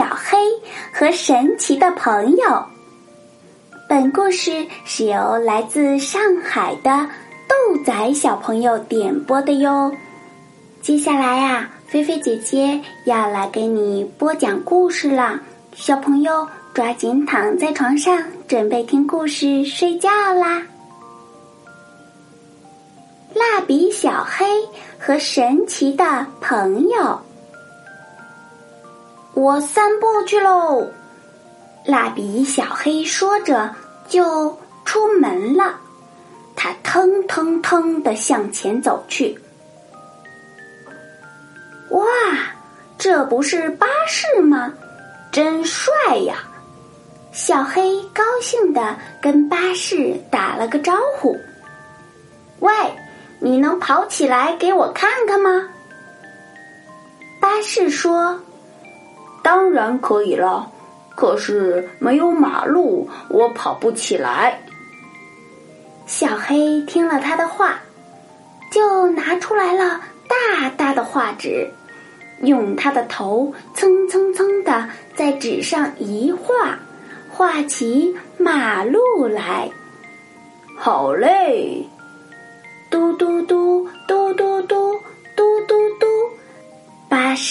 [0.00, 0.38] 小黑
[0.90, 2.64] 和神奇的朋友。
[3.86, 7.06] 本故事是由来自上海的
[7.46, 9.92] 豆仔小朋友点播的哟。
[10.80, 15.38] 接下来呀，菲菲姐姐要来给你播讲故事了。
[15.74, 20.62] 小朋友抓紧躺在床上，准备听故事睡觉啦。
[23.34, 24.46] 蜡笔小黑
[24.98, 27.20] 和神奇的朋友。
[29.40, 30.86] 我散步去喽，
[31.86, 33.74] 蜡笔小黑说着
[34.06, 35.80] 就出门了。
[36.54, 39.40] 他腾腾腾的向前走去。
[41.88, 42.04] 哇，
[42.98, 44.74] 这不是巴士吗？
[45.32, 45.90] 真帅
[46.26, 46.44] 呀！
[47.32, 51.34] 小黑高兴的跟巴士打了个招呼
[52.60, 52.70] ：“喂，
[53.38, 55.66] 你能跑起来给我看看吗？”
[57.40, 58.38] 巴士说。
[59.50, 60.70] 当然可以了，
[61.16, 64.60] 可是没有马路，我跑不起来。
[66.06, 67.80] 小黑听了他的话，
[68.70, 71.68] 就拿出来了大大的画纸，
[72.42, 76.78] 用他的头蹭蹭蹭的在纸上一画，
[77.28, 79.68] 画起马路来。
[80.76, 81.88] 好嘞，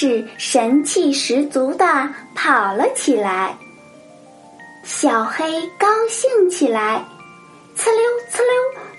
[0.02, 1.86] 是神气十足的
[2.34, 3.54] 跑了起来，
[4.82, 7.04] 小黑高兴起来，
[7.76, 8.02] 呲溜
[8.32, 8.56] 呲溜，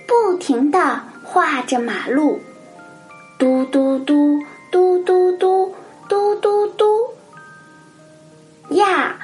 [0.07, 2.39] 不停的画着马路，
[3.39, 4.39] 嘟嘟嘟
[4.71, 5.75] 嘟嘟嘟
[6.07, 6.85] 嘟嘟嘟，
[8.75, 9.17] 呀，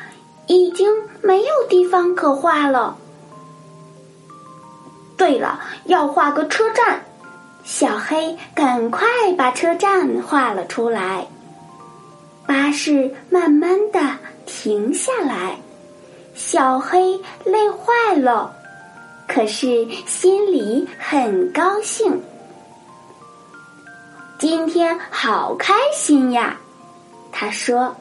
[0.47, 2.97] 已经没有地方可画了。
[5.19, 7.03] 对了，要画个车站。
[7.65, 11.26] 小黑赶快把车站画了出来，
[12.46, 14.00] 巴士慢慢的
[14.46, 15.58] 停下来，
[16.34, 18.54] 小黑累坏了，
[19.26, 22.20] 可是心里很高兴。
[24.38, 26.56] 今天好开心呀，
[27.32, 27.94] 他说。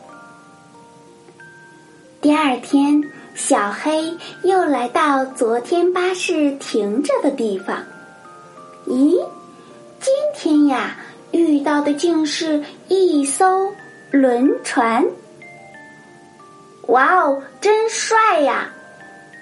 [2.21, 3.01] 第二天，
[3.35, 7.83] 小黑又来到昨天巴士停着的地方，
[8.87, 9.17] 咦？
[9.99, 10.97] 今天呀，
[11.31, 13.71] 遇到的竟是一艘
[14.11, 15.05] 轮船。
[16.87, 18.69] 哇哦，真帅呀！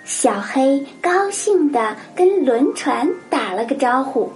[0.06, 4.32] 小黑高兴的跟轮船打了个招呼：“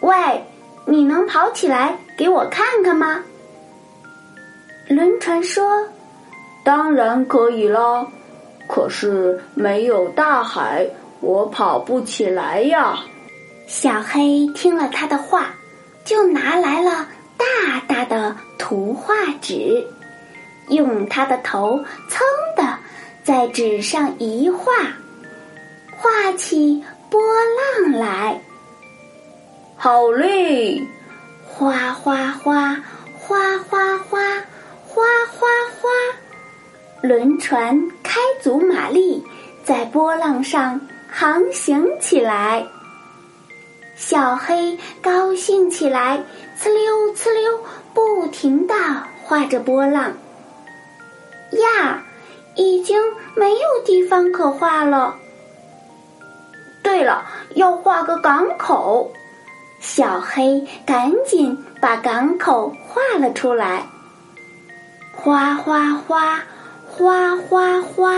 [0.00, 0.44] 喂，
[0.84, 3.22] 你能跑起来给我看看吗？”
[4.88, 5.86] 轮船说
[6.64, 8.06] ：“当然可以了，
[8.68, 10.88] 可是没有大海，
[11.20, 12.98] 我跑不起来呀。”
[13.66, 15.54] 小黑听了他的话，
[16.04, 17.06] 就拿来了
[17.38, 19.86] 大大的图画纸，
[20.68, 22.20] 用他的头噌
[22.56, 22.78] 的
[23.22, 24.72] 在纸上一画，
[25.96, 27.20] 画起波
[27.80, 28.40] 浪来。
[29.76, 30.82] 好嘞！
[31.46, 32.82] 哗哗哗，
[33.16, 34.18] 哗哗哗，
[34.84, 35.48] 哗哗
[35.80, 35.88] 哗，
[37.02, 39.24] 轮船开足马力，
[39.64, 42.66] 在波浪上航行起来。
[43.98, 46.22] 小黑高兴起来，
[46.56, 47.58] 呲溜呲溜，
[47.92, 48.72] 不停的
[49.24, 50.12] 画着波浪。
[51.50, 52.04] 呀，
[52.54, 53.02] 已经
[53.34, 55.16] 没有地方可画了。
[56.80, 59.10] 对了，要画个港口。
[59.80, 63.84] 小黑赶紧把港口画了出来。
[65.12, 66.40] 哗哗哗，
[66.86, 68.12] 哗哗哗，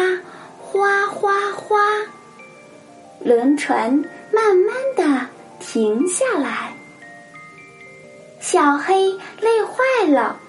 [0.58, 1.78] 哗哗哗，
[3.20, 4.04] 轮船。
[5.60, 6.72] 停下来，
[8.40, 10.40] 小黑累坏了，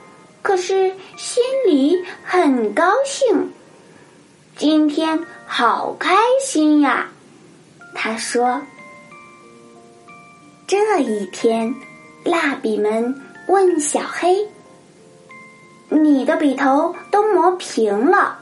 [0.42, 3.52] 可是心里很高兴。
[4.56, 7.10] 今天好开心呀，
[7.94, 8.62] 他说。
[10.66, 11.76] 这一天，
[12.24, 13.14] 蜡笔们
[13.48, 14.48] 问小黑
[15.90, 18.40] ：“你的笔头都磨平了，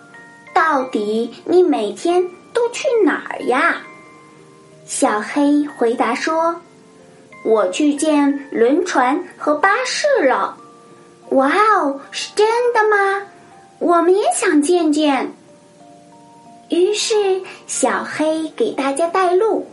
[0.54, 2.24] 到底你每天
[2.54, 3.82] 都去哪儿呀？”
[4.90, 6.60] 小黑回答说
[7.46, 10.58] ：“我去见轮船和巴士了。
[11.30, 13.22] 哇哦，是真的吗？
[13.78, 15.32] 我们也想见见。
[16.70, 19.68] 于是小黑给大家带路，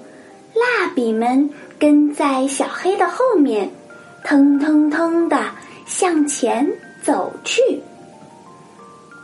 [0.53, 1.49] 蜡笔们
[1.79, 3.71] 跟在小黑的后面，
[4.23, 5.41] 腾腾腾的
[5.87, 6.71] 向前
[7.03, 7.81] 走去。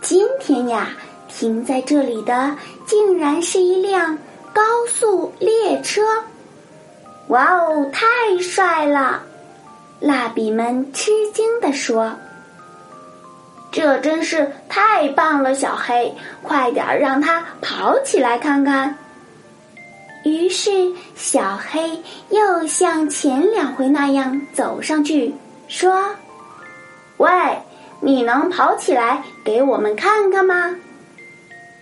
[0.00, 0.88] 今天呀，
[1.28, 2.56] 停在这里的
[2.86, 4.16] 竟然是一辆
[4.52, 6.02] 高速列车。
[7.28, 9.22] 哇哦，太帅了！
[10.00, 12.12] 蜡笔们吃惊地说
[13.70, 18.98] ：“这真是太棒了，小黑，快点让它跑起来看看。”
[20.24, 25.34] 于是小黑又像前两回那样走上去，
[25.68, 26.10] 说
[27.18, 27.30] ：“喂，
[28.00, 30.76] 你能跑起来给我们看看吗？”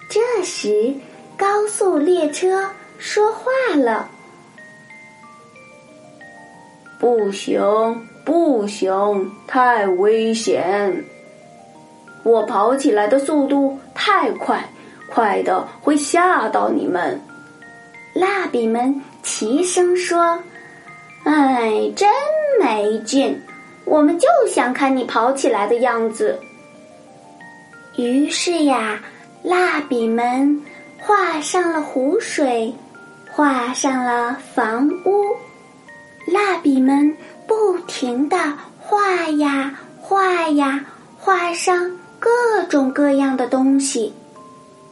[0.09, 0.95] 这时，
[1.41, 4.07] 高速列车说话了。
[6.99, 11.03] 不行，不行，太危险！
[12.25, 14.63] 我跑起来的速度太快，
[15.09, 17.19] 快的会吓到你们。
[18.13, 20.39] 蜡笔们齐声说
[21.25, 22.07] ：“哎，真
[22.61, 23.41] 没劲！
[23.87, 26.39] 我们就想看你跑起来的样子。”
[27.97, 29.01] 于是呀，
[29.43, 30.63] 蜡笔们
[31.01, 32.75] 画上了湖水，
[33.31, 35.25] 画上了房屋。
[36.27, 37.17] 蜡笔们
[37.47, 38.37] 不停地
[38.79, 40.85] 画呀画呀，
[41.19, 42.31] 画上各
[42.69, 44.13] 种各样的东西，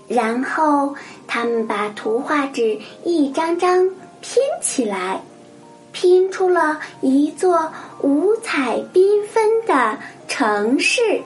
[0.09, 0.95] 然后
[1.27, 3.89] 他们把图画纸一张张
[4.21, 5.21] 拼起来，
[5.93, 7.71] 拼出了一座
[8.01, 11.23] 五彩缤纷的城市。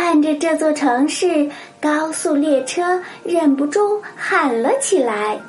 [0.00, 1.50] 看着这座城市，
[1.80, 5.40] 高速列车忍不住喊了起来：“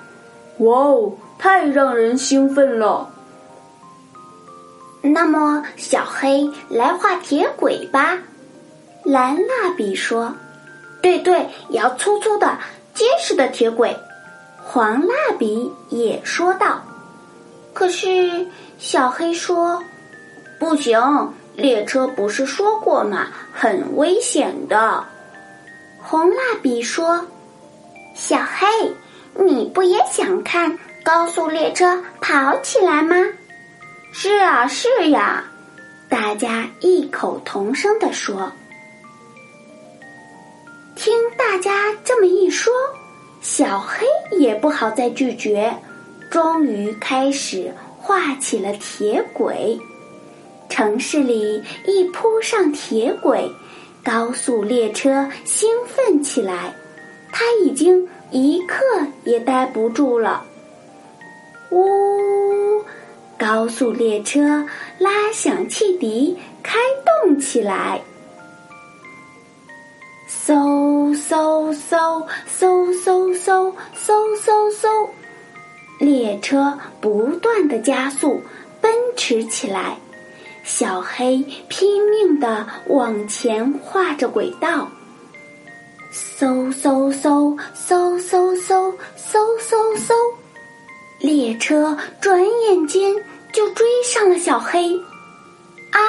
[0.57, 3.07] 哇哦，太让人兴奋了！”
[5.03, 8.17] 那么，小黑来画铁轨吧。
[9.03, 10.33] 蓝蜡笔说
[10.99, 12.57] ：“对对，要粗粗的、
[12.95, 13.95] 结实的铁轨。”
[14.65, 16.81] 黄蜡笔也说道
[17.71, 18.47] ：“可是，
[18.79, 19.79] 小黑说，
[20.59, 20.99] 不行，
[21.59, 23.27] 列车不是说过吗？
[23.53, 25.03] 很危险的。”
[26.01, 27.27] 红蜡笔说
[28.15, 28.65] ：“小黑，
[29.45, 33.15] 你不也想看高速列车跑起来吗？”
[34.11, 35.43] 是啊，是呀，
[36.09, 38.51] 大家异口同声地说。
[40.95, 42.73] 听大家这么一说，
[43.41, 44.05] 小黑
[44.37, 45.71] 也不好再拒绝，
[46.31, 49.79] 终于开始画起了铁轨。
[50.79, 53.51] 城市里一铺上铁轨，
[54.01, 56.73] 高速列车兴奋起来，
[57.33, 58.77] 他已经一刻
[59.25, 60.41] 也待不住了。
[61.71, 62.81] 呜。
[63.37, 64.65] 高速列车
[64.99, 66.77] 拉响汽笛，开
[67.25, 67.99] 动起来。
[70.29, 75.09] 嗖嗖嗖嗖嗖嗖嗖嗖嗖，
[75.99, 78.41] 列车不断的加速，
[78.79, 79.97] 奔驰起来。
[80.71, 84.87] 小黑拼命的往前画着轨道。
[86.13, 90.13] 嗖嗖嗖嗖嗖嗖嗖嗖嗖。
[91.19, 93.13] 列车转眼间
[93.51, 94.95] 就追上了小黑，
[95.91, 95.99] 啊！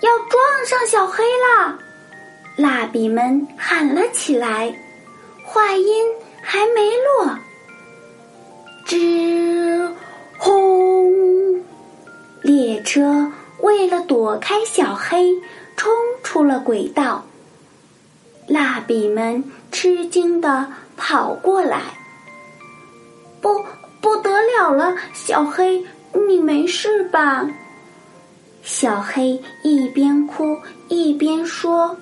[0.00, 1.78] 要撞上小黑了！
[2.56, 4.74] 蜡笔们喊了起来。
[5.44, 6.04] 话音
[6.42, 7.38] 还没落，
[8.86, 9.88] 吱
[10.36, 11.64] 轰！
[12.42, 13.30] 列车
[13.62, 15.34] 为了躲开小黑，
[15.76, 17.24] 冲出了轨道。
[18.46, 21.82] 蜡笔们吃惊的跑过来，
[23.40, 23.48] 不。
[24.02, 25.84] 不得了了，小黑，
[26.26, 27.46] 你没事吧？
[28.62, 30.56] 小黑一边哭
[30.88, 31.94] 一边说：“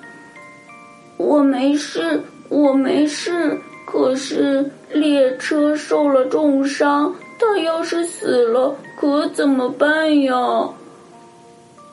[1.19, 3.61] 我没事，我没事。
[3.85, 10.37] 可是列车受了重伤，他要是死了，可怎么办呀？”“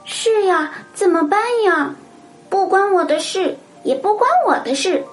[0.06, 1.96] 是呀，怎么办呀？
[2.50, 5.04] 不关我的事，也不关我的事。”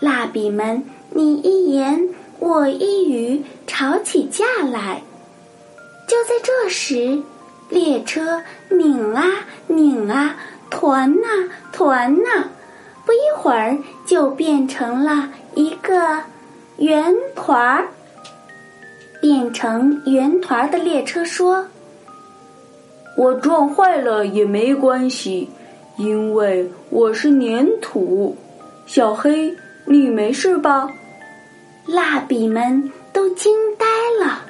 [0.00, 2.08] 蜡笔们，你一言。
[2.40, 5.02] 我一语吵起架来，
[6.06, 7.22] 就在这时，
[7.70, 9.24] 列车拧啊
[9.66, 10.36] 拧啊，
[10.68, 11.26] 团呐
[11.72, 12.48] 团呐，
[13.06, 16.20] 不一会儿就变成了一个
[16.76, 17.88] 圆团儿。
[19.22, 21.66] 变成圆团儿的列车说
[23.16, 25.48] ：“我撞坏了也没关系，
[25.96, 28.36] 因为我是粘土。
[28.86, 29.54] 小黑，
[29.84, 30.90] 你没事吧？”
[31.86, 33.86] 蜡笔们都惊呆
[34.24, 34.40] 了，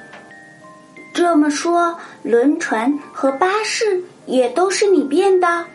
[1.13, 1.93] 这这么说，
[2.23, 5.65] 轮船和巴士也都是你变的？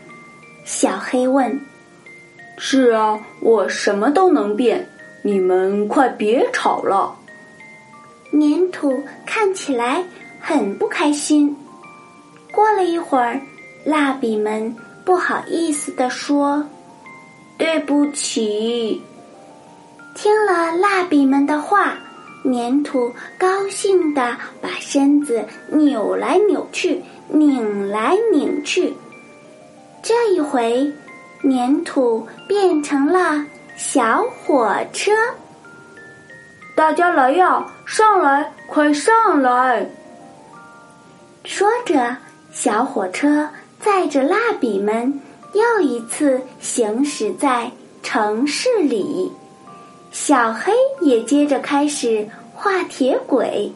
[0.64, 1.60] 小黑问。
[2.56, 4.88] 是啊，我什么都能变。
[5.22, 7.14] 你们快别吵了。
[8.32, 10.02] 粘土看起来
[10.40, 11.54] 很不开心。
[12.52, 13.40] 过了一会儿，
[13.84, 16.64] 蜡笔们不好意思地说
[17.56, 19.00] ：“对不起。”
[20.14, 21.94] 听了蜡笔们的话，
[22.44, 28.92] 粘土高兴地把身子扭来扭去，拧来拧去。
[30.02, 30.92] 这一回，
[31.42, 33.44] 粘土变成了
[33.76, 35.12] 小火车。
[36.74, 39.86] 大家来呀，上来，快上来！
[41.44, 42.16] 说着，
[42.52, 43.48] 小火车
[43.80, 45.20] 载着蜡笔们
[45.54, 47.70] 又一次行驶在
[48.02, 49.30] 城市里。
[50.10, 53.72] 小黑也接着开始画铁轨。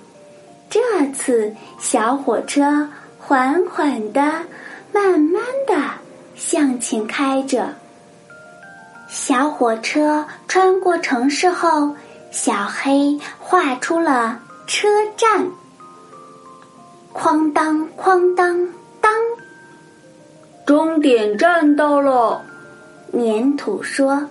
[0.68, 0.80] 这
[1.12, 2.88] 次，小火车
[3.18, 4.20] 缓缓的、
[4.92, 5.76] 慢慢的
[6.34, 7.72] 向前开着。
[9.08, 11.94] 小火车穿过城市后。
[12.36, 15.46] 小黑画出了车站，
[17.14, 18.68] 哐当哐当
[19.00, 19.12] 当，
[20.66, 22.44] 终点站到了。
[23.12, 24.28] 粘土说：“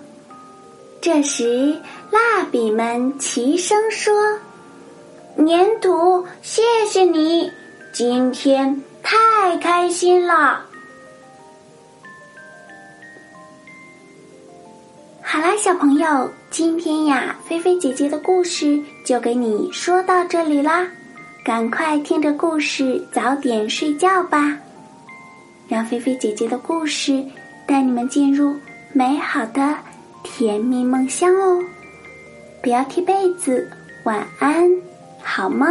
[1.00, 4.12] 这时，蜡笔们齐声说
[5.38, 7.50] ：‘粘土，谢谢你，
[7.92, 10.66] 今天太开心了。’”
[15.22, 20.86] 好啦，小朋友，今天呀，菲菲姐姐的故事就给你说到这里啦，
[21.44, 24.58] 赶快听着故事早点睡觉吧，
[25.68, 27.22] 让菲菲姐姐的故事
[27.66, 28.56] 带你们进入
[28.94, 29.76] 美好的
[30.22, 31.62] 甜蜜梦乡哦，
[32.62, 33.70] 不要踢被子，
[34.04, 34.70] 晚安，
[35.22, 35.68] 好梦。